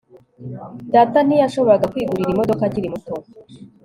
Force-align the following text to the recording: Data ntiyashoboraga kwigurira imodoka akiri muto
Data 0.93 1.17
ntiyashoboraga 1.23 1.89
kwigurira 1.91 2.33
imodoka 2.33 2.61
akiri 2.65 2.93
muto 2.93 3.13